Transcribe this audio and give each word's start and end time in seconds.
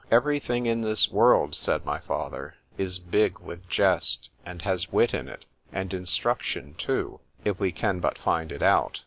Every 0.09 0.39
thing 0.39 0.65
in 0.65 0.81
this 0.81 1.11
world, 1.11 1.53
said 1.53 1.85
my 1.85 1.99
father, 1.99 2.55
is 2.75 2.97
big 2.97 3.37
with 3.37 3.69
jest, 3.69 4.31
and 4.43 4.63
has 4.63 4.91
wit 4.91 5.13
in 5.13 5.29
it, 5.29 5.45
and 5.71 5.93
instruction 5.93 6.73
too,—if 6.73 7.59
we 7.59 7.71
can 7.71 7.99
but 7.99 8.17
find 8.17 8.51
it 8.51 8.63
out. 8.63 8.99